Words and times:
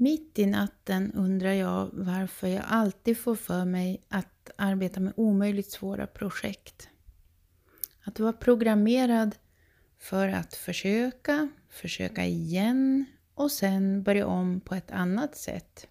Mitt 0.00 0.38
i 0.38 0.46
natten 0.46 1.12
undrar 1.12 1.52
jag 1.52 1.90
varför 1.92 2.46
jag 2.46 2.64
alltid 2.68 3.18
får 3.18 3.34
för 3.34 3.64
mig 3.64 4.02
att 4.08 4.50
arbeta 4.56 5.00
med 5.00 5.12
omöjligt 5.16 5.70
svåra 5.70 6.06
projekt. 6.06 6.88
Att 8.04 8.20
vara 8.20 8.32
programmerad 8.32 9.36
för 9.98 10.28
att 10.28 10.54
försöka, 10.54 11.48
försöka 11.70 12.24
igen 12.24 13.04
och 13.34 13.50
sen 13.50 14.02
börja 14.02 14.26
om 14.26 14.60
på 14.60 14.74
ett 14.74 14.90
annat 14.90 15.36
sätt. 15.36 15.86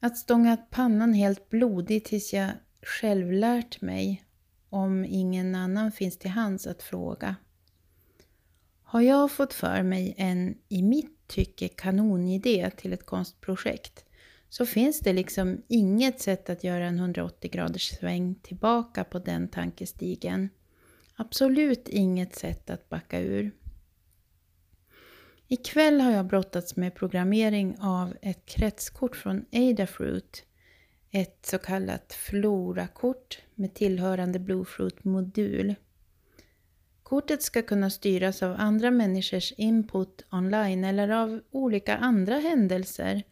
Att 0.00 0.18
stånga 0.18 0.56
pannan 0.56 1.12
helt 1.12 1.48
blodig 1.48 2.04
tills 2.04 2.32
jag 2.32 2.50
själv 2.82 3.32
lärt 3.32 3.80
mig 3.80 4.24
om 4.68 5.04
ingen 5.04 5.54
annan 5.54 5.92
finns 5.92 6.18
till 6.18 6.30
hands 6.30 6.66
att 6.66 6.82
fråga. 6.82 7.36
Har 8.82 9.00
jag 9.00 9.30
fått 9.30 9.54
för 9.54 9.82
mig 9.82 10.14
en, 10.16 10.58
i 10.68 10.82
mitt 10.82 11.17
tycke, 11.28 11.68
kanonidé 11.68 12.70
till 12.70 12.92
ett 12.92 13.06
konstprojekt 13.06 14.04
så 14.48 14.66
finns 14.66 15.00
det 15.00 15.12
liksom 15.12 15.62
inget 15.68 16.20
sätt 16.20 16.50
att 16.50 16.64
göra 16.64 16.86
en 16.86 16.98
180 16.98 17.50
graders 17.50 17.88
sväng 17.88 18.34
tillbaka 18.34 19.04
på 19.04 19.18
den 19.18 19.48
tankestigen. 19.48 20.48
Absolut 21.16 21.88
inget 21.88 22.36
sätt 22.36 22.70
att 22.70 22.88
backa 22.88 23.20
ur. 23.20 23.50
Ikväll 25.48 26.00
har 26.00 26.10
jag 26.10 26.26
brottats 26.26 26.76
med 26.76 26.94
programmering 26.94 27.76
av 27.80 28.16
ett 28.22 28.46
kretskort 28.46 29.16
från 29.16 29.44
Adafruit. 29.52 30.44
Ett 31.10 31.46
så 31.46 31.58
kallat 31.58 32.12
Flora-kort 32.12 33.38
med 33.54 33.74
tillhörande 33.74 34.38
Bluefruit-modul. 34.38 35.74
Kortet 37.08 37.42
ska 37.42 37.62
kunna 37.62 37.90
styras 37.90 38.42
av 38.42 38.54
andra 38.58 38.90
människors 38.90 39.52
input 39.56 40.24
online 40.30 40.84
eller 40.84 41.08
av 41.08 41.40
olika 41.50 41.96
andra 41.96 42.34
händelser. 42.34 43.22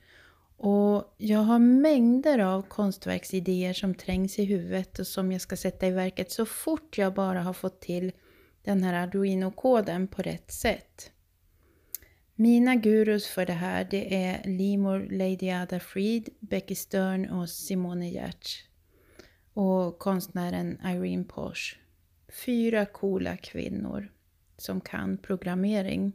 Och 0.57 1.15
jag 1.19 1.39
har 1.39 1.59
mängder 1.59 2.39
av 2.39 2.63
konstverksidéer 2.63 3.73
som 3.73 3.95
trängs 3.95 4.39
i 4.39 4.45
huvudet 4.45 4.99
och 4.99 5.07
som 5.07 5.33
jag 5.33 5.41
ska 5.41 5.57
sätta 5.57 5.87
i 5.87 5.91
verket 5.91 6.31
så 6.31 6.47
fort 6.47 6.99
jag 6.99 7.15
bara 7.15 7.43
har 7.43 7.53
fått 7.53 7.81
till 7.81 8.13
den 8.65 8.83
här 8.83 8.95
Arduino-koden 8.95 10.09
på 10.09 10.23
rätt 10.23 10.53
sätt. 10.53 11.11
Mina 12.35 12.75
gurus 12.75 13.27
för 13.27 13.47
det 13.47 13.53
här 13.53 13.89
det 13.91 14.15
är 14.25 14.45
Limor 14.45 15.09
Lady 15.11 15.51
Ada 15.51 15.81
Fried, 15.81 16.29
Becky 16.41 16.75
Stern 16.75 17.31
och 17.31 17.49
Simone 17.49 18.09
Giertz. 18.09 18.57
Och 19.53 19.99
konstnären 19.99 20.81
Irene 20.85 21.25
Posh. 21.25 21.86
Fyra 22.29 22.87
coola 22.87 23.37
kvinnor 23.37 24.13
som 24.57 24.81
kan 24.81 25.19
programmering. 25.19 26.13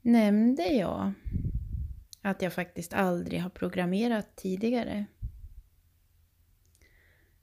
Nämnde 0.00 0.62
jag 0.62 1.12
att 2.22 2.42
jag 2.42 2.52
faktiskt 2.52 2.94
aldrig 2.94 3.40
har 3.40 3.50
programmerat 3.50 4.36
tidigare? 4.36 5.06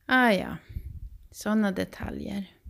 Ah 0.06 0.32
ja, 0.32 0.58
sådana 1.32 1.72
detaljer. 1.72 2.61